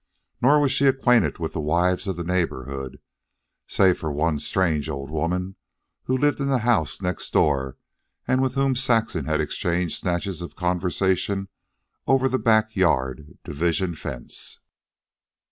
[0.41, 2.99] Nor was she acquainted with the wives of the neighborhood,
[3.67, 5.57] save for one strange old woman
[6.05, 7.77] who lived in the house next door
[8.27, 11.49] and with whom Saxon had exchanged snatches of conversation
[12.07, 14.59] over the backyard division fence.